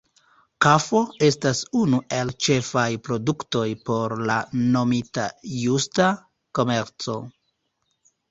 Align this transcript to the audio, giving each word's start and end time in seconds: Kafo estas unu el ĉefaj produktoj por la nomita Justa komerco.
Kafo 0.65 0.99
estas 1.25 1.59
unu 1.79 1.97
el 2.19 2.31
ĉefaj 2.45 2.85
produktoj 3.07 3.67
por 3.89 4.15
la 4.31 4.39
nomita 4.77 5.25
Justa 5.65 6.07
komerco. 6.61 7.19